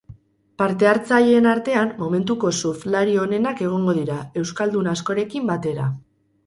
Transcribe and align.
Partehartzaileen 0.61 1.49
artean 1.51 1.91
momentuko 2.05 2.53
surfalri 2.63 3.21
onenak 3.27 3.65
egongo 3.69 3.97
dira, 4.03 4.21
euskaldun 4.45 4.95
askorekin 4.97 5.51
batera. 5.55 5.91